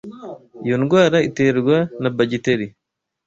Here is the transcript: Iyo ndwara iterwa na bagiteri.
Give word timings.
Iyo 0.65 0.75
ndwara 0.81 1.17
iterwa 1.29 1.77
na 2.01 2.09
bagiteri. 2.17 2.67